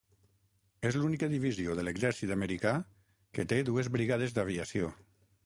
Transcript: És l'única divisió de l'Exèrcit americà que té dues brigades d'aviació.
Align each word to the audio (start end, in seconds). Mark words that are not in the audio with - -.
És 0.89 0.95
l'única 1.01 1.29
divisió 1.33 1.75
de 1.79 1.85
l'Exèrcit 1.85 2.33
americà 2.37 2.73
que 3.37 3.47
té 3.53 3.61
dues 3.69 3.93
brigades 3.99 4.37
d'aviació. 4.41 4.91